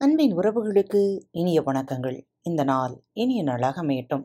[0.00, 2.26] அன்பின் உறவுகளுக்கு இனிய வணக்கங்கள்.
[2.42, 4.22] இந்த நாள் இனிய நாளாக அமையட்டும்.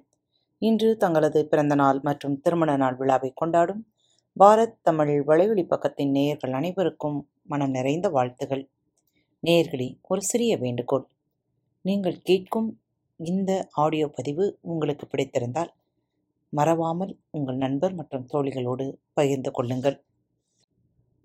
[0.58, 3.88] இன்று தங்களது பிறந்த நாள் மற்றும் திருமண நாள் விழாவை கொண்டாடும்
[4.40, 8.70] பாரத் தமிழ் வலைவழி பக்கத்தின் நேயர்கள் அனைவருக்கும் மனம் நிறைந்த வாழ்த்துகள்.
[9.44, 11.08] நேயர்களே ஒரு சிறிய வேண்டுகோள்.
[11.82, 12.80] நீங்கள் கேட்கும்
[13.16, 15.74] இந்த ஆடியோ பதிவு உங்களுக்கு பிடித்திருந்தால்
[16.50, 20.04] மறவாமல் உங்கள் நண்பர் மற்றும் தோழிகளோடு பகிர்ந்து கொள்ளுங்கள்.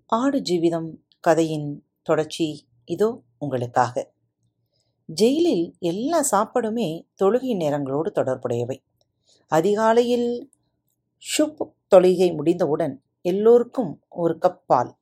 [0.05, 4.11] ஆடு ஜீவிதம் கதையின் தொடர்ச்சி இதோ உங்களுக்காக.
[5.13, 8.77] ஜெயிலில் எல்லா சாப்பாடுமே தொழுகை நேரங்களோடு தொடர்புடையவை.
[9.47, 10.51] அதிகாலையில்
[11.23, 14.97] ஷுப் தொழுகை முடிந்தவுடன் எல்லோருக்கும் ஒரு கப் பால்.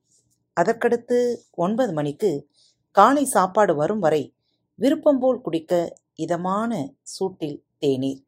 [0.60, 2.48] அதற்கடுத்து ஒன்பது மணிக்கு
[2.90, 4.34] காலை சாப்பாடு வரும் வரை
[4.74, 8.22] விருப்பம் போல் குடிக்க இதமான சூட்டில் தேநீர்.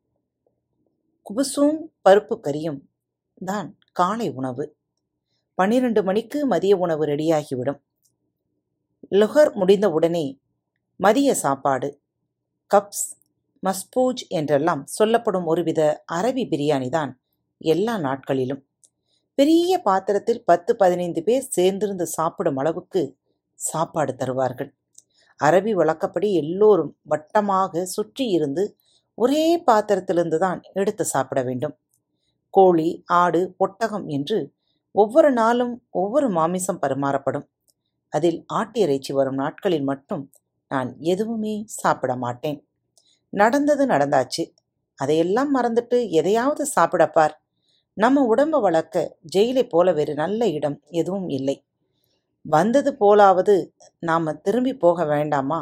[1.23, 2.81] குபுசும் பருப்பு கறியும்
[3.45, 4.77] தான் காலை உணவு.
[5.55, 7.81] பன்னிரண்டு மணிக்கு மதிய உணவு ரெடியாகிவிடும்.
[9.11, 10.41] லுகர் முடிந்தவுடனே
[11.01, 11.89] மதிய சாப்பாடு.
[12.71, 13.07] கப்ஸ்
[13.63, 15.81] மஸ்பூஜ் என்றெல்லாம் சொல்லப்படும் ஒருவித
[16.19, 17.13] அரபி பிரியாணி தான்
[17.61, 18.63] எல்லா நாட்களிலும்.
[19.39, 23.03] பெரிய பாத்திரத்தில் பத்து பதினைந்து பேர் சேர்ந்திருந்து சாப்பிடும் அளவுக்கு
[23.59, 24.71] சாப்பாடு தருவார்கள்.
[25.41, 28.65] அரபி வழக்கப்படி எல்லோரும் வட்டமாக சுற்றி இருந்து
[29.19, 31.75] ஒரே பாத்திரத்திலிருந்து தான் எடுத்து சாப்பிட வேண்டும்.
[32.55, 32.89] கோழி
[33.23, 34.39] ஆடு ஒட்டகம் என்று
[34.95, 37.47] ஒவ்வொரு நாளும் ஒவ்வொரு மாமிசம் பரிமாறப்படும்.
[38.13, 40.25] அதில் ஆட்டு இறைச்சி வரும் நாட்களில் மட்டும்
[40.73, 42.59] நான் எதுவுமே சாப்பிட மாட்டேன்.
[43.33, 44.45] நடந்தது நடந்தாச்சு.
[44.99, 47.35] அதையெல்லாம் மறந்துட்டு எதையாவது சாப்பிடப்பார்
[47.97, 48.99] நம்ம உடம்ப வளர்க்க
[49.37, 51.57] ஜெயிலை போல வேறு நல்ல இடம் எதுவும் இல்லை.
[52.45, 53.55] வந்தது போலாவது
[54.01, 55.59] நாம திரும்பி போக வேண்டாமா?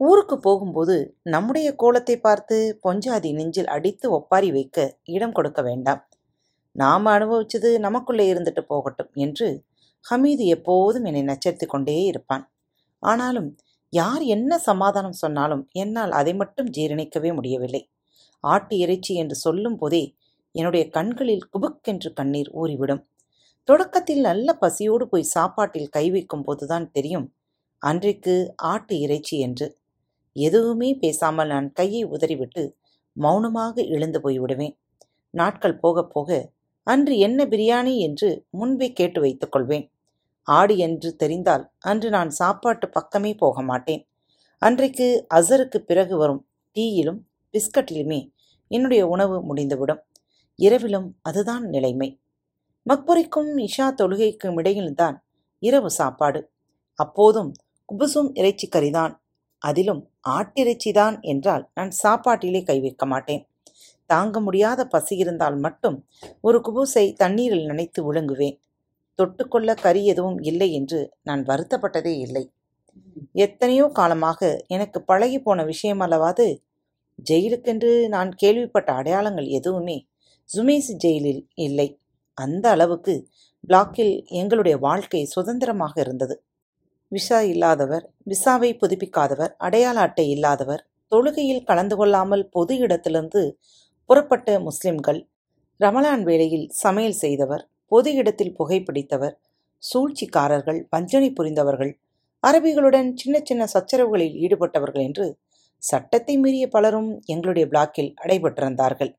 [0.00, 0.96] ஊருக்கு போகும்போது
[1.34, 4.78] நம்முடைய கோலத்தை பார்த்து பொஞ்சாதி நெஞ்சில் அடித்து ஒப்பாரி வைக்க
[5.16, 6.00] இடம் கொடுக்க வேண்டாம்.
[6.76, 9.48] நாம் அனுபவிச்சது நமக்குள்ளே இருந்துட்டு போகட்டும் என்று
[10.04, 12.44] ஹமீது எப்போதும் என்னை நச்சரித்து கொண்டே இருப்பான்.
[13.02, 13.50] ஆனாலும்
[13.94, 17.82] யார் என்ன சமாதானம் சொன்னாலும் என்னால் அதை மட்டும் ஜீரணிக்கவே முடியவில்லை.
[18.44, 20.02] ஆட்டு இறைச்சி என்று சொல்லும் போதே
[20.54, 23.02] என்னுடைய கண்களில் குபுக்கென்று கண்ணீர் ஊறிவிடும்.
[23.68, 27.26] தொடக்கத்தில் நல்ல பசியோடு போய் சாப்பாட்டில் கை வைக்கும் போதுதான் தெரியும்
[27.82, 28.34] அன்றைக்கு
[28.72, 29.66] ஆட்டு இறைச்சி என்று.
[30.36, 32.62] எதுவுமே பேசாமல் நான் கையை உதறிவிட்டு
[33.16, 34.74] மௌனமாக எழுந்து போய்விடுவேன்
[35.34, 36.30] நாட்கள் போக போக
[36.86, 39.86] அன்று என்ன பிரியாணி என்று முன்பே கேட்டு வைத்துக் கொள்வேன்.
[40.44, 44.08] ஆடு என்று தெரிந்தால் அன்று நான் சாப்பாட்டு பக்கமே போக மாட்டேன்.
[44.58, 47.18] அன்றைக்கு அசருக்கு பிறகு வரும் டீயிலும்
[47.52, 48.32] பிஸ்கட்டிலுமே
[48.68, 50.02] என்னுடைய உணவு முடிந்துவிடும்.
[50.56, 52.20] இரவிலும் அதுதான் நிலைமை.
[52.88, 55.16] மக்புரிக்கும் இஷா தொழுகைக்கும் இடையில்தான்
[55.58, 56.50] இரவு சாப்பாடு.
[56.94, 57.52] அப்போதும்
[57.92, 59.14] குபுசும் இறைச்சி கறிதான்.
[59.58, 63.48] அதிலும் ஆட்டிறைச்சிதான் என்றால் நான் சாப்பாட்டிலே கை வைக்க மாட்டேன்.
[64.06, 66.08] தாங்க முடியாத பசி இருந்தால் மட்டும்
[66.40, 68.60] ஒரு குபூசை தண்ணீரில் நனைத்து விழுங்குவேன்.
[69.18, 72.44] தொட்டுக்கொள்ள கறி எதுவும் இல்லை என்று நான் வருத்தப்பட்டதே இல்லை.
[73.36, 76.46] எத்தனையோ காலமாக எனக்கு பழகி போன விஷயம் அல்லவாது
[77.30, 79.96] ஜெயிலுக்கென்று நான் கேள்விப்பட்ட அடையாளங்கள் எதுவுமே
[80.50, 81.88] ஜுமேஸ் ஜெயிலில் இல்லை.
[82.38, 83.14] அந்த அளவுக்கு
[83.64, 86.34] பிளாக்கில் எங்களுடைய வாழ்க்கை சுதந்திரமாக இருந்தது.
[87.12, 90.82] விசா இல்லாதவர் விசாவை புதுப்பிக்காதவர் அடையாள அட்டை இல்லாதவர்
[91.12, 93.42] தொழுகையில் கலந்து கொள்ளாமல் பொது இடத்திலிருந்து
[94.10, 95.20] புறப்பட்ட முஸ்லிம்கள்
[95.80, 99.34] ரமலான் வேளையில் சமையல் செய்தவர் பொது இடத்தில் புகைப்பிடித்தவர்.
[99.82, 101.92] சூழ்ச்சிக்காரர்கள் வஞ்சனை புரிந்தவர்கள்
[102.42, 105.26] அரபிகளுடன் சின்ன சின்ன சச்சரவுகளில் ஈடுபட்டவர்கள் என்று
[105.82, 109.12] சட்டத்தை மீறிய பலரும் எங்களுடைய பிளாக்கில் அடைபட்டிருந்தார்கள்.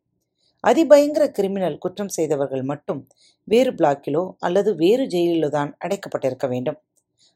[0.63, 3.01] அதிபயங்கர கிரிமினல் குற்றம் செய்தவர்கள் மட்டும்
[3.47, 6.79] வேறு பிளாக்கிலோ அல்லது வேறு ஜெயிலிலோ தான் அடைக்கப்பட்டிருக்க வேண்டும்.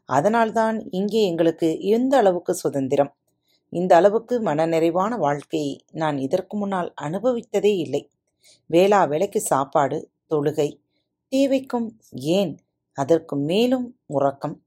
[0.10, 1.68] அதனால்தான் இங்கே எங்களுக்கு
[1.98, 3.12] எந்த அளவுக்கு சுதந்திரம்?
[3.74, 8.02] இந்த அளவுக்கு மனநிறைவான வாழ்க்கையை நான் இதற்கு முன்னால் அனுபவித்ததே இல்லை.
[8.70, 9.98] வேளா வேலைக்கு சாப்பாடு
[10.32, 10.70] தொழுகை
[11.36, 12.60] தேவைக்கும் ஏன்?
[12.94, 14.64] அதற்கு மேலும் உறக்கம்.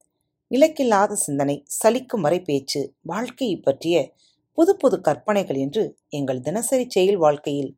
[0.51, 4.13] இலக்கில்லாத சிந்தனை சலிக்கும் வரை பேச்சு வாழ்க்கையை பற்றிய
[4.53, 7.77] புது புது கற்பனைகள் என்று எங்கள் தினசரி செயல் வாழ்க்கையில்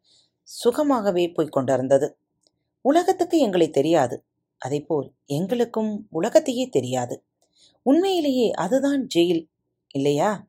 [0.64, 2.18] சுகமாகவே போய்க் கொண்டிருந்தது.
[2.80, 4.24] உலகத்துக்கு எங்களை தெரியாது.
[4.66, 7.24] அதைப்போல் எங்களுக்கும் உலகத்தையே தெரியாது.
[7.82, 9.48] உண்மையிலேயே அதுதான் ஜெயில்
[9.94, 10.48] இல்லையா?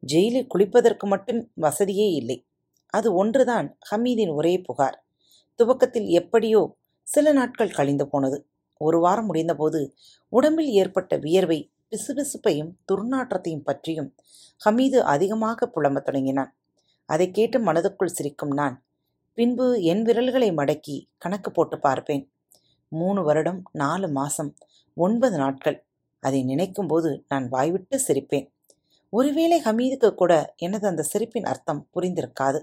[0.00, 2.46] ஜெயிலில் குளிப்பதற்கு மட்டும் வசதியே இல்லை.
[2.88, 5.04] அது ஒன்றுதான் ஹமீதின் ஒரே புகார்.
[5.54, 6.76] துவக்கத்தில் எப்படியோ
[7.12, 8.38] சில நாட்கள் கழிந்து போனது.
[8.80, 9.80] ஒரு வாரம் முடிந்தபோது
[10.32, 11.58] உடம்பில் ஏற்பட்ட வியர்வை
[11.90, 14.08] பிசுபிசுப்பையும் துர்நாற்றத்தையும் பற்றியும்
[14.64, 16.50] ஹமீது அதிகமாக புலம்பத் தொடங்கினான்.
[17.08, 18.76] அதை கேட்டு மனதுக்குள் சிரிக்கும் நான்
[19.38, 22.24] பின்பு என் விரல்களை மடக்கி கணக்கு போட்டு பார்ப்பேன்.
[22.92, 24.50] மூணு வருடம் நாலு மாசம்
[24.96, 25.78] ஒன்பது நாட்கள்
[26.22, 28.46] அதை நினைக்கும்போது நான் வாய்விட்டு சிரிப்பேன்.
[29.12, 32.60] ஒருவேளை ஹமீதுக்கு கூட எனது அந்த சிரிப்பின் அர்த்தம் புரிந்திருக்காது.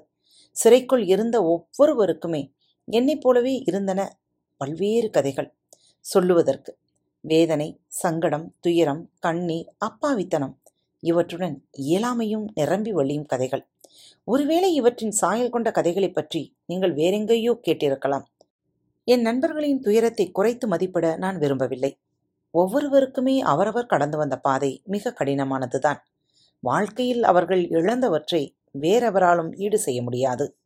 [0.55, 2.41] சிறைக்குள் இருந்த ஒவ்வொருவருக்குமே
[2.87, 4.01] என்னைப் போலவே இருந்தன
[4.59, 5.53] பல்வேறு கதைகள்
[5.99, 6.77] சொல்லுவதற்கு.
[7.21, 10.55] வேதனை சங்கடம் துயரம் கண்ணீர் அப்பாவித்தனம்
[10.99, 13.67] இவற்றுடன் இயலாமையும் நிரம்பி வழியும் கதைகள்.
[14.23, 18.23] ஒருவேளை இவற்றின் சாயல் கொண்ட கதைகளைப் பற்றி நீங்கள் வேறெங்கேயோ கேட்டிருக்கலாம்.
[19.03, 21.99] என் நண்பர்களின் துயரத்தை குறைத்து மதிப்பிட நான் விரும்பவில்லை.
[22.53, 25.97] ஒவ்வொருவருக்குமே அவரவர் கடந்து வந்த பாதை மிக கடினமானதுதான்.
[26.59, 30.57] வாழ்க்கையில் அவர்கள் இழந்தவற்றை வேறெவராலும் ஈடு செய்ய முடியாது.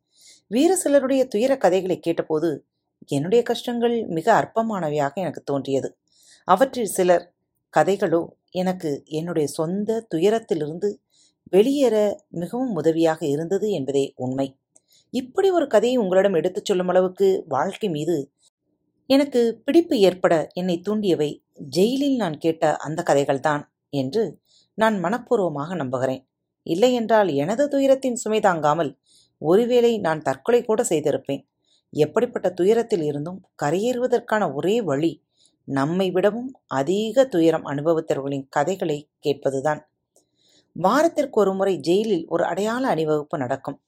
[0.46, 2.66] வேறு சிலருடைய துயர கதைகளை கேட்டபோது
[3.06, 5.96] என்னுடைய கஷ்டங்கள் மிக அற்பமானவையாக எனக்கு தோன்றியது.
[6.44, 7.32] அவற்றில் சிலர்
[7.76, 10.88] கதைகளோ எனக்கு என்னுடைய சொந்த துயரத்திலிருந்து
[11.50, 14.58] வெளியேற மிகவும் உதவியாக இருந்தது என்பதே உண்மை.
[15.10, 18.30] இப்படி ஒரு கதையை உங்களிடம் எடுத்துச் சொல்லும் அளவுக்கு வாழ்க்கை மீது
[19.06, 24.40] எனக்கு பிடிப்பு ஏற்பட என்னை தூண்டியவை ஜெயிலில் நான் கேட்ட அந்த கதைகள்தான் என்று
[24.74, 26.28] நான் மனப்பூர்வமாக நம்புகிறேன்.
[26.62, 28.98] இல்லையென்றால் எனது துயரத்தின் சுமை தாங்காமல்
[29.38, 31.42] ஒருவேளை நான் தற்கொலை கூட செய்திருப்பேன்.
[31.94, 35.12] எப்படிப்பட்ட துயரத்தில் இருந்தும் கரையேறுவதற்கான ஒரே வழி
[35.68, 39.80] நம்மை விடவும் அதிக துயரம் அனுபவித்தவர்களின் கதைகளை கேட்பதுதான்.
[40.76, 43.78] வாரத்திற்கு ஒரு முறை ஜெயிலில் ஒரு அடையாள அணிவகுப்பு நடக்கும்.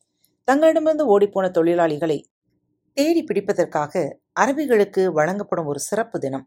[0.45, 2.19] தங்களிடமிருந்து ஓடிப்போன தொழிலாளிகளை
[2.93, 3.93] தேடி பிடிப்பதற்காக
[4.41, 6.47] அரபிகளுக்கு வழங்கப்படும் ஒரு சிறப்பு தினம்.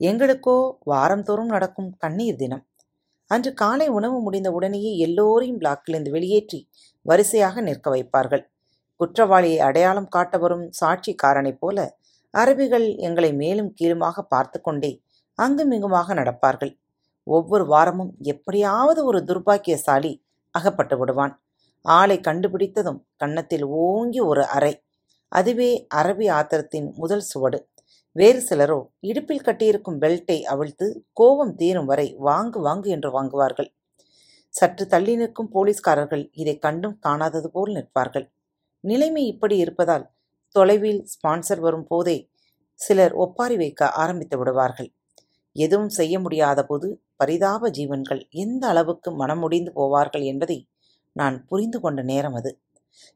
[0.00, 2.64] எங்களுக்கோ வாரந்தோறும் நடக்கும் கண்ணீர் தினம்.
[3.30, 6.60] அன்று காலை உணவு முடிந்த உடனேயே எல்லோரையும் பிளாக்கிலிருந்து வெளியேற்றி
[7.06, 8.44] வரிசையாக நிற்க வைப்பார்கள்.
[8.96, 11.78] குற்றவாளியை அடையாளம் காட்ட வரும் சாட்சிக்காரனைப் போல
[12.34, 14.92] அரபிகள் எங்களை மேலும் கீழுமாக பார்த்து கொண்டே
[15.38, 16.72] அங்குமிங்குமாக நடப்பார்கள்.
[17.26, 20.12] ஒவ்வொரு வாரமும் எப்படியாவது ஒரு துர்பாக்கியசாலி
[20.54, 21.34] அகப்பட்டு விடுவான்.
[21.84, 24.72] ஆளை கண்டுபிடித்ததும் கன்னத்தில் ஓங்கி ஒரு அறை.
[25.28, 27.58] அதுவே அரபி ஆத்திரத்தின் முதல் சுவடு.
[28.16, 33.70] வேறு சிலரோ இடுப்பில் கட்டியிருக்கும் பெல்ட்டை அவிழ்த்து கோபம் தீரும் வரை வாங்கு வாங்கு என்று வாங்குவார்கள்.
[34.54, 38.26] சற்று தள்ளி நிற்கும் போலீஸ்காரர்கள் இதை கண்டும் காணாதது போல் நிற்பார்கள்.
[38.84, 40.04] நிலைமை இப்படி இருப்பதால்
[40.54, 42.16] தொலைவில் ஸ்பான்சர் வரும் போதே
[42.80, 44.90] சிலர் ஒப்பாரி வைக்க ஆரம்பித்து விடுவார்கள்.
[45.56, 50.58] எதுவும் செய்ய முடியாத போது பரிதாப ஜீவன்கள் எந்த அளவுக்கு மனமுடிந்து போவார்கள் என்பதை
[51.16, 52.50] நான் புரிந்து கொண்ட நேரம் அது.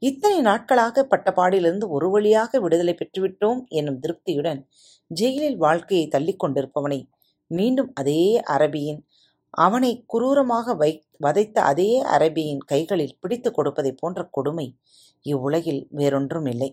[0.03, 4.61] இத்தனை நாட்களாக பட்டப்பாடிலிருந்து ஒரு வழியாக விடுதலை பெற்றுவிட்டோம் என்னும் திருப்தியுடன்
[5.11, 7.01] ஜெயிலில் வாழ்க்கையை தள்ளிக் கொண்டிருப்பவனை
[7.51, 8.23] மீண்டும் அதே
[8.55, 9.01] அரபியின்
[9.59, 14.67] அவனை குரூரமாக வை வதைத்த அதே அரபியின் கைகளில் பிடித்து கொடுப்பதை போன்ற கொடுமை
[15.33, 16.71] இவ்வுலகில் வேறொன்றும் இல்லை.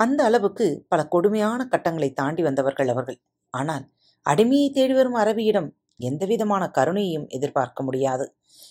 [0.00, 3.18] அந்த அளவுக்கு பல கொடுமையான கட்டங்களை தாண்டி வந்தவர்கள் அவர்கள்.
[3.54, 3.84] ஆனால்
[4.26, 5.68] அடிமையை தேடி வரும் அரபியிடம்
[6.00, 8.24] எந்தவிதமான கருணையையும் எதிர்பார்க்க முடியாது.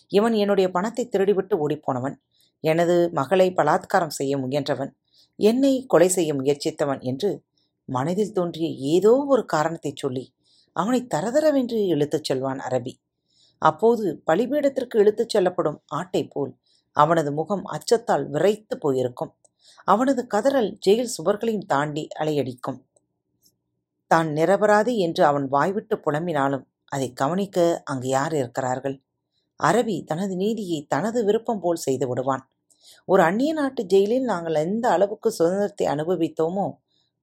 [0.09, 2.15] இவன் என்னுடைய பணத்தை திருடிவிட்டு ஓடிப்போனவன்.
[2.63, 4.91] எனது மகளை பலாத்காரம் செய்ய முயன்றவன்.
[5.39, 7.29] என்னை கொலை செய்ய முயற்சித்தவன் என்று
[7.89, 10.25] மனதில் தோன்றிய ஏதோ ஒரு காரணத்தைச் சொல்லி
[10.75, 12.93] அவனை தரதரவென்று இழுத்துச் செல்வான் அரபி.
[13.61, 16.51] அப்போது பலிபீடத்திற்கு இழுத்துச் செல்லப்படும் ஆட்டை போல்
[17.01, 19.31] அவனது முகம் அச்சத்தால் விரைத்து போயிருக்கும்.
[19.87, 22.79] அவனது கதறல் ஜெயில் சுவர்களையும் தாண்டி அலையடிக்கும்.
[24.11, 27.57] தான் நிரபராதி என்று அவன் வாய்விட்டு புலம்பினாலும் அதை கவனிக்க
[27.91, 28.95] அங்கு யார் இருக்கிறார்கள்?
[29.59, 32.43] அரபி தனது நீதியை தனது விருப்பம் போல் செய்து விடுவான்.
[33.07, 36.67] ஒரு அந்நிய நாட்டு ஜெயிலில் நாங்கள் எந்த அளவுக்கு சுதந்திரத்தை அனுபவித்தோமோ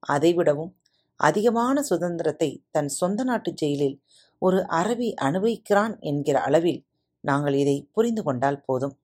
[0.03, 0.71] அதைவிடவும்
[1.19, 3.97] அதிகமான சுதந்திரத்தை தன் சொந்த நாட்டு ஜெயிலில்
[4.41, 6.81] ஒரு அரபி அனுபவிக்கிறான் என்கிற அளவில்
[7.23, 8.95] நாங்கள் இதை புரிந்து கொண்டால் போதும்.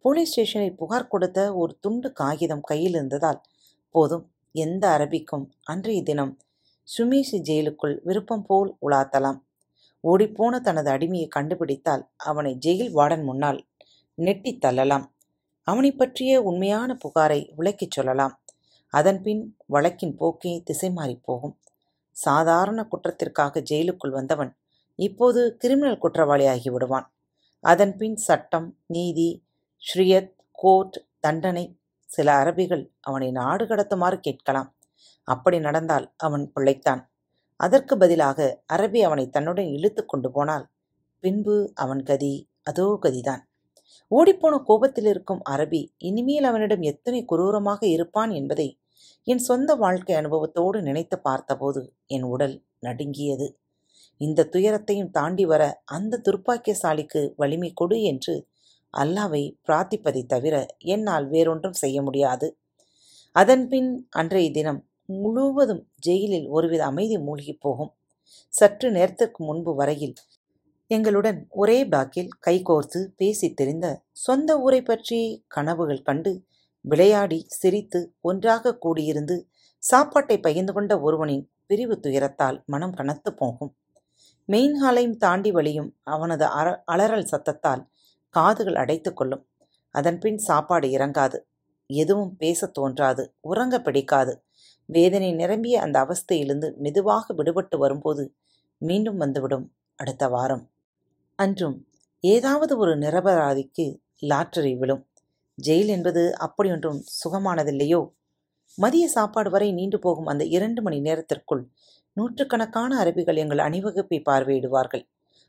[0.00, 3.40] போலீஸ் ஸ்டேஷனில் புகார் கொடுத்த ஒரு துண்டு காகிதம் கையில் இருந்ததால்
[3.90, 6.38] போதும் எந்த அரபிக்கும் அன்றைய தினம்
[6.98, 9.40] சுமேஷி ஜெயிலுக்குள் விருப்பம் போல் உலாத்தலாம்.
[10.02, 13.66] ஓடிப்போன தனது அடிமையை கண்டுபிடித்தால் அவனை ஜெயில் வார்டன் முன்னால்
[14.16, 15.04] நெட்டித் தள்ளலாம்.
[15.62, 18.42] அவனை பற்றிய உண்மையான புகாரை விளக்கிச் சொல்லலாம்.
[18.88, 21.58] அதன்பின் வழக்கின் போக்கே திசை மாறிப் போகும்.
[22.10, 24.56] சாதாரண குற்றத்திற்காக ஜெயிலுக்குள் வந்தவன்
[24.96, 27.12] இப்போது கிரிமினல் குற்றவாளியாகி விடுவான்.
[27.60, 29.46] அதன்பின் சட்டம் நீதி
[29.82, 31.64] ஸ்ரியத் கோர்ட் தண்டனை
[32.08, 34.70] சில அரபிகள் அவனை நாடு கடத்துமாறு கேட்கலாம்.
[35.28, 37.02] அப்படி நடந்தால் அவன் பிழைத்தான்.
[37.60, 38.38] அதற்கு பதிலாக
[38.74, 40.64] அரபி அவனை தன்னுடன் இழுத்து கொண்டு போனால்
[41.24, 43.42] பின்பு அவன் கதி அதோ கதிதான்.
[44.10, 48.68] ஓடிப்போன கோபத்தில் இருக்கும் அரபி இனிமேல் அவனிடம் எத்தனை குரூரமாக இருப்பான் என்பதை
[49.26, 53.48] என் சொந்த வாழ்க்கை அனுபவத்தோடு நினைத்து பார்த்தபோது என் உடல் நடுங்கியது.
[54.20, 55.62] இந்த துயரத்தையும் தாண்டி வர
[55.96, 58.34] அந்த துர்ப்பாக்கியசாலிக்கு வலிமை கொடு என்று
[58.96, 62.58] அல்லாவை பிரார்த்திப்பதை தவிர என்னால் வேறொன்றும் செய்ய முடியாது.
[63.32, 67.94] அதன்பின் அன்றைய தினம் முழுவதும் ஜெயிலில் ஒருவித அமைதி மூழ்கிப் போகும்.
[68.48, 70.14] சற்று நேரத்திற்கு முன்பு வரையில்
[70.86, 76.44] எங்களுடன் ஒரே பாக்கில் கைகோர்த்து பேசித் தெரிந்த சொந்த ஊரை பற்றி கனவுகள் கண்டு
[76.80, 79.36] விளையாடி சிரித்து ஒன்றாக கூடியிருந்து
[79.78, 83.76] சாப்பாட்டை பகிர்ந்து கொண்ட ஒருவனின் பிரிவு துயரத்தால் மனம் கனத்து போகும்.
[84.44, 86.44] மெயின் ஹாலையும் தாண்டி வழியும் அவனது
[86.86, 87.82] அலறல் சத்தத்தால்
[88.28, 89.46] காதுகள் அடைத்து கொள்ளும்.
[89.90, 91.38] அதன்பின் சாப்பாடு இறங்காது.
[91.86, 93.34] எதுவும் பேசத் தோன்றாது.
[93.40, 94.44] உறங்க பிடிக்காது.
[94.84, 98.34] வேதனை நிரம்பிய அந்த அவஸ்தையிலிருந்து மெதுவாக விடுபட்டு வரும்போது
[98.78, 99.74] மீண்டும் வந்துவிடும்.
[99.96, 100.70] அடுத்த வாரம்.
[101.34, 101.86] அன்றும்
[102.20, 105.08] ஏதாவது ஒரு நிரபராதிக்கு லாட்டரி விழும்.
[105.66, 108.12] ஜெயில் என்பது அப்படியொன்றும் சுகமானதில்லையோ?
[108.76, 111.68] மதிய சாப்பாடு வரை நீண்டு போகும் அந்த இரண்டு மணி நேரத்திற்குள்
[112.12, 115.08] நூற்றுக்கணக்கான அரபிகள் எங்கள் அணிவகுப்பை பார்வையிடுவார்கள்.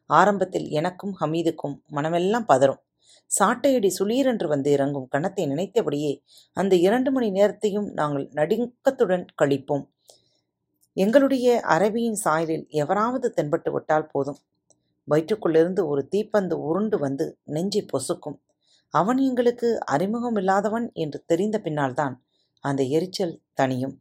[0.10, 2.82] ஆரம்பத்தில் எனக்கும் ஹமீதுக்கும் மனமெல்லாம் பதறும்.
[3.40, 6.24] சாட்டையடி சுளீரென்று வந்து இறங்கும் கணத்தை நினைத்தபடியே
[6.54, 9.86] அந்த இரண்டு மணி நேரத்தையும் நாங்கள் நடுக்கத்துடன் கழிப்போம்.
[10.94, 14.40] எங்களுடைய அரபியின் சாயலில் எவராவது தென்பட்டு விட்டால் போதும்.
[15.08, 18.38] வயிற்றுக்குள்ளிருந்து ஒரு தீப்பந்து உருண்டு வந்து நெஞ்சை பொசுக்கும்.
[18.90, 22.16] அவன் எங்களுக்கு அறிமுகமில்லாதவன் என்று தெரிந்த பின்னால்தான்
[22.64, 23.96] அந்த எரிச்சல் தனியும்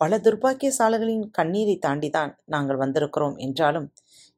[0.00, 3.88] பல துர்பாக்கியசாலர்களின் கண்ணீரை தாண்டிதான் நாங்கள் வந்திருக்கிறோம் என்றாலும்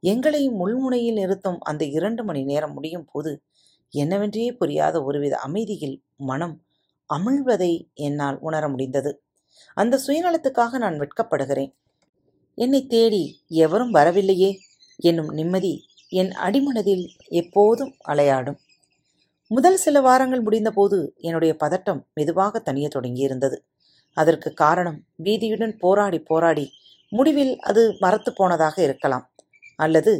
[0.02, 3.33] எங்களை முள்முனையில் நிறுத்தும் அந்த இரண்டு மணி நேரம் முடியும் போது
[3.93, 6.57] என்னவென்றே புரியாத ஒருவித அமைதியில் மனம்
[7.11, 9.11] அமிழ்வதை என்னால் உணர முடிந்தது.
[9.75, 11.73] அந்த சுயநலத்துக்காக நான் வெட்கப்படுகிறேன்.
[12.59, 14.50] என்னை தேடி எவரும் வரவில்லையே
[15.00, 15.75] என்னும் நிம்மதி
[16.12, 18.59] என் அடிமனதில் எப்போதும் அலையாடும்.
[19.50, 23.57] முதல் சில வாரங்கள் முடிந்தபோது என்னுடைய பதட்டம் மெதுவாக தனிய தொடங்கியிருந்தது.
[24.23, 26.67] அதற்கு காரணம் வீதியுடன் போராடி போராடி
[27.12, 29.25] முடிவில் அது மறத்து போனதாக இருக்கலாம்.
[29.77, 30.12] அல்லது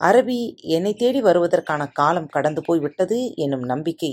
[0.00, 0.38] அரபி
[0.76, 4.12] என்னை தேடி வருவதற்கான காலம் கடந்து போய்விட்டது என்னும் நம்பிக்கை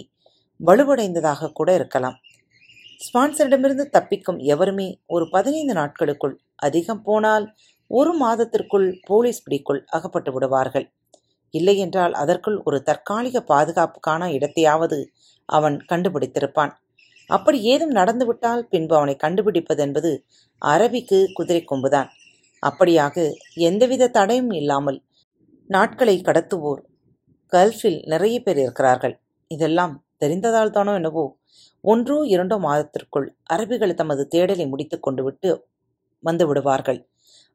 [0.60, 2.18] வலுவடைந்ததாக கூட இருக்கலாம்.
[3.06, 6.36] ஸ்பான்சரிடமிருந்து தப்பிக்கும் எவருமே ஒரு பதினைந்து நாட்களுக்குள்
[6.68, 7.46] அதிகம் போனால்
[7.92, 10.88] ஒரு மாதத்திற்குள் போலீஸ் பிடிக்குள் அகப்பட்டு விடுவார்கள்.
[11.54, 15.00] இல்லையென்றால் அதற்குள் ஒரு தற்காலிக பாதுகாப்புக்கான இடத்தையாவது
[15.50, 16.74] அவன் கண்டுபிடித்திருப்பான்.
[17.30, 20.12] அப்படி ஏதும் நடந்துவிட்டால் பின்பு அவனை கண்டுபிடிப்பது என்பது
[20.62, 22.10] அரபிக்கு குதிரை கொம்புதான்.
[22.64, 23.16] அப்படியாக
[23.70, 25.00] எந்தவித தடையும் இல்லாமல்
[25.70, 26.82] நாட்களை கடத்துவோர்
[27.52, 29.16] கல்ஃபில் நிறைய பேர் இருக்கிறார்கள்.
[29.52, 31.26] இதெல்லாம் தெரிந்ததால் தானோ என்னவோ
[31.84, 35.50] ஒன்றோ இரண்டோ மாதத்திற்குள் அரபிகள் தமது தேடலை முடித்து கொண்டு விட்டு
[36.24, 37.00] வந்து விடுவார்கள்.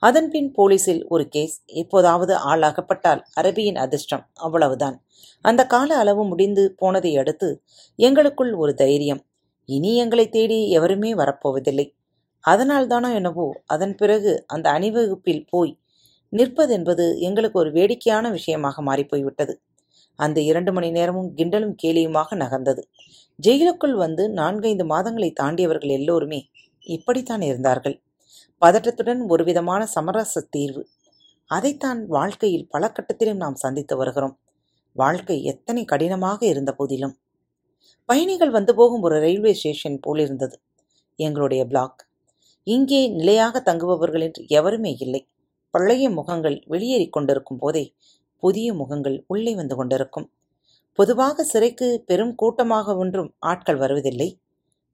[0.03, 4.97] அதன்பின் போலீஸில் ஒரு கேஸ் எப்போதாவது ஆள் அகப்பட்டால் அரபியின் அதிர்ஷ்டம் அவ்வளவுதான்.
[5.45, 7.49] அந்த கால அளவு முடிந்து போனதை அடுத்து
[7.99, 9.23] எங்களுக்குள் ஒரு தைரியம்
[9.71, 11.87] இனி எங்களை தேடி எவருமே வரப்போவதில்லை.
[12.45, 15.73] அதனால்தானோ என்னவோ அதன் பிறகு அந்த அணிவகுப்பில் போய்
[16.33, 19.55] நிற்பதென்பது எங்களுக்கு ஒரு வேடிக்கையான விஷயமாக மாறிப்போய்விட்டது.
[20.19, 22.83] அந்த இரண்டு மணி நேரமும் கிண்டலும் கேலியுமாக நகர்ந்தது.
[23.39, 26.41] ஜெயிலுக்குள் வந்து நான்கைந்து மாதங்களை தாண்டியவர்கள் எல்லோருமே
[26.87, 27.97] இப்படித்தான் இருந்தார்கள்.
[28.63, 30.83] பதட்டத்துடன் ஒருவிதமான சமரச தீர்வு.
[31.51, 34.37] அதைத்தான் வாழ்க்கையில் பல கட்டத்திலும் நாம் சந்தித்து வருகிறோம்.
[34.97, 37.15] வாழ்க்கை எத்தனை கடினமாக இருந்த போதிலும்.
[38.09, 40.57] பயணிகள் வந்து போகும் ஒரு ரயில்வே ஸ்டேஷன் போலிருந்தது
[41.19, 42.01] எங்களுடைய பிளாக்
[42.67, 45.23] இங்கே நிலையாக தங்குபவர்கள் என்று எவருமே இல்லை.
[45.75, 47.85] பழைய முகங்கள் வெளியேறி கொண்டிருக்கும் போதே
[48.43, 50.27] புதிய முகங்கள் உள்ளே வந்து கொண்டிருக்கும்.
[50.99, 54.29] பொதுவாக சிறைக்கு பெரும் கூட்டமாக ஒன்றும் ஆட்கள் வருவதில்லை.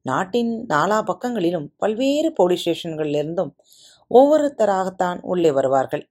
[0.07, 3.53] நாட்டின் நாலா பக்கங்களிலும் பல்வேறு போலீஸ் ஸ்டேஷன்களிலிருந்தும்
[4.11, 6.05] ஒவ்வொருத்தராகத்தான் உள்ளே வருவார்கள்.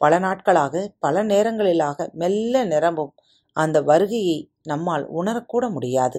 [0.00, 3.12] பல நாட்களாக பல நேரங்களிலாக மெல்ல நிரம்பும்
[3.56, 6.18] அந்த வருகையை நம்மால் உணரக்கூட முடியாது.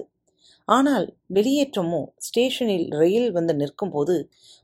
[0.68, 4.14] ஆனால் வெளியேற்றமோ ஸ்டேஷனில் ரயில் வந்து நிற்கும்போது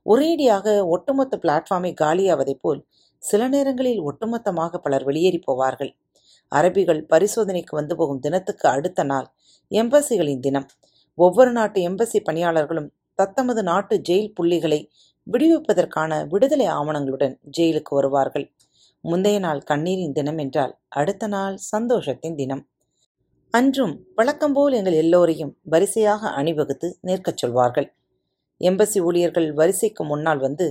[0.07, 2.81] ஒரேடியாக ஒட்டுமொத்த பிளாட்ஃபார்மை காலியாவதை போல்
[3.23, 5.93] சில நேரங்களில் ஒட்டுமொத்தமாக பலர் வெளியேறி போவார்கள்.
[6.53, 9.27] அரபிகள் பரிசோதனைக்கு வந்து போகும் தினத்துக்கு அடுத்த நாள்
[9.71, 10.69] எம்பசிகளின் தினம்.
[11.19, 14.81] ஒவ்வொரு நாட்டு எம்பசி பணியாளர்களும் தத்தமது நாட்டு ஜெயில் புள்ளிகளை
[15.27, 18.47] விடுவிப்பதற்கான விடுதலை ஆவணங்களுடன் ஜெயிலுக்கு வருவார்கள்.
[19.05, 22.63] முந்தைய நாள் கண்ணீரின் தினம் என்றால் அடுத்த நாள் சந்தோஷத்தின் தினம்.
[23.55, 27.89] அன்றும் வழக்கம்போல் எங்கள் எல்லோரையும் வரிசையாக அணிவகுத்து நிற்கச் சொல்வார்கள்.
[28.61, 30.67] எம்பசி ஊழியர்கள் வரிசைக்கு முன்னால் வந்து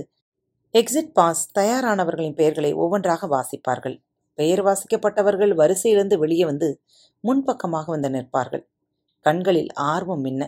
[0.74, 3.96] எக்ஸிட் பாஸ் தயாரானவர்களின் பெயர்களை ஒவ்வொன்றாக வாசிப்பார்கள்.
[4.34, 6.68] பெயர் வாசிக்கப்பட்டவர்கள் வரிசையிலிருந்து வெளியே வந்து
[7.20, 8.64] முன்பக்கமாக வந்து நிற்பார்கள்.
[9.26, 10.42] கண்களில் ஆர்வம் மின்ன.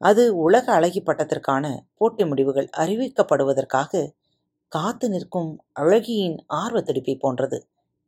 [0.00, 1.64] அது உலக அழகி பட்டத்திற்கான
[1.94, 4.08] போட்டி முடிவுகள் அறிவிக்கப்படுவதற்காக
[4.72, 5.50] காத்து நிற்கும்
[5.80, 7.58] அழகியின் ஆர்வ துடிப்பை போன்றது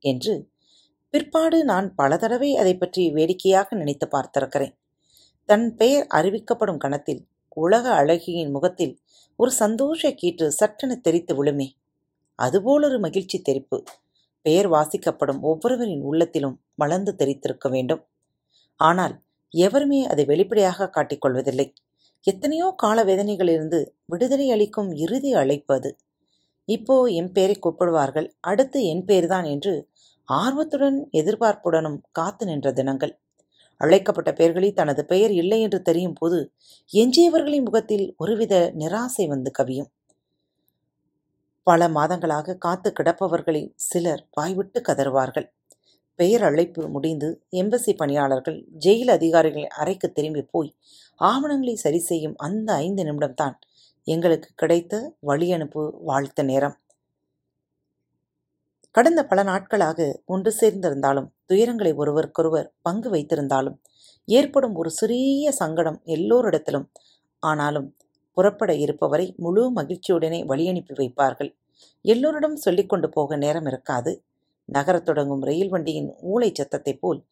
[0.02, 0.34] என்று
[1.14, 4.74] பிற்பாடு நான் பல தடவை அதை பற்றி வேடிக்கையாக நினைத்து பார்த்திருக்கிறேன்.
[5.48, 7.22] தன் பெயர் அறிவிக்கப்படும் கணத்தில்
[7.56, 8.94] உலக அழகியின் முகத்தில்
[9.38, 11.66] ஒரு சந்தோஷ கீற்று சற்றென தெரித்து விழுமே.
[12.38, 13.78] அதுபோலொரு மகிழ்ச்சி தெரிப்பு
[14.46, 18.02] பெயர் வாசிக்கப்படும் ஒவ்வொருவரின் உள்ளத்திலும் மலர்ந்து தெரித்திருக்க வேண்டும்.
[18.80, 19.16] ஆனால்
[19.54, 21.68] எவருமே அதை வெளிப்படையாக காட்டிக்கொள்வதில்லை
[22.24, 25.90] எத்தனையோ கால வேதனைகளிலிருந்து விடுதலை அளிக்கும் இறுதி அழைப்பு அது.
[26.68, 28.28] இப்போ என் பெயரை கூப்பிடுவார்கள்.
[28.40, 29.74] அடுத்து என் பெயர்தான் என்று
[30.28, 33.14] ஆர்வத்துடன் எதிர்பார்ப்புடனும் காத்து நின்ற தினங்கள்.
[33.80, 36.38] அழைக்கப்பட்ட பெயர்களில் தனது பெயர் இல்லை என்று தெரியும் போது
[36.90, 39.90] எஞ்சியவர்களின் முகத்தில் ஒருவித நிராசை வந்து கவியும்.
[41.66, 45.48] பல மாதங்களாக காத்து கிடப்பவர்களில் சிலர் வாய்விட்டு கதறுவார்கள்.
[46.18, 50.70] பெயர் அழைப்பு முடிந்து எம்பசி பணியாளர்கள் ஜெயில் அதிகாரிகளின் அறைக்கு திரும்பி போய்
[51.20, 53.56] ஆவணங்களை சரி செய்யும் அந்த ஐந்து நிமிடம்தான்
[54.04, 56.76] எங்களுக்கு கிடைத்த வழி அனுப்பு வாழ்த்த நேரம்.
[58.90, 63.80] கடந்த பல நாட்களாக ஒன்று சேர்ந்திருந்தாலும் துயரங்களை ஒருவருக்கொருவர் பங்கு வைத்திருந்தாலும்
[64.24, 66.88] ஏற்படும் ஒரு சிறிய சங்கடம் எல்லோரிடத்திலும்.
[67.38, 67.96] ஆனாலும்
[68.32, 71.56] புறப்பட இருப்பவரை முழு மகிழ்ச்சியுடனே வழியனுப்பி வைப்பார்கள்.
[72.04, 74.24] எல்லோரிடம் சொல்லிக்கொண்டு போக நேரம் இருக்காது.
[74.64, 77.24] நகரத் தொடங்கும் ரயில் வண்டியின் ஊளை சத்தத்தைப் போல்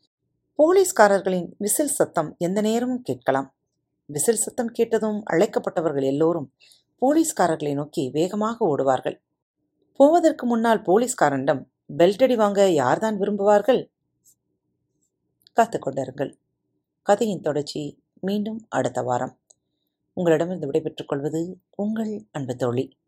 [0.58, 3.54] போலீஸ்காரர்களின் விசில் சத்தம் எந்த நேரமும் கேட்கலாம்.
[4.10, 6.52] விசில் சத்தம் கேட்டதும் அழைக்கப்பட்டவர்கள் எல்லோரும்
[7.00, 9.16] போலீஸ்காரர்களை நோக்கி வேகமாக ஓடுவார்கள்.
[9.96, 11.62] போவதற்கு முன்னால் போலீஸ்காரனிடம்
[11.96, 13.80] பெல்ட் அடி வாங்க யார்தான் விரும்புவார்கள்?
[15.52, 16.32] காத்துக் கொண்டிருங்கள்
[17.02, 19.38] கதையின் தொடர்ச்சி மீண்டும் அடுத்த வாரம்.
[20.12, 22.99] உங்களிடமிருந்து விடைபெற்றுக் கொள்வது உங்கள் அன்பு தோழி.